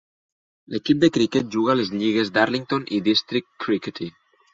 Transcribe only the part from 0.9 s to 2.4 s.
de criquet juga a les lligues